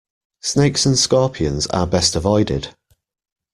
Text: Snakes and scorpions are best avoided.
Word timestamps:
Snakes 0.41 0.87
and 0.87 0.97
scorpions 0.97 1.67
are 1.67 1.85
best 1.85 2.15
avoided. 2.15 2.75